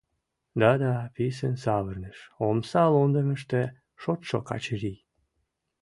[0.61, 2.17] —Да-да,— писын савырныш
[2.47, 3.61] омса лондемыште
[4.01, 4.99] шотшо Качырий.